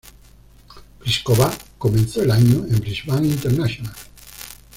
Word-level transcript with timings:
Plíšková 0.97 1.55
comenzó 1.77 2.23
el 2.23 2.31
año 2.31 2.65
en 2.67 2.79
Brisbane 2.79 3.27
International. 3.27 3.93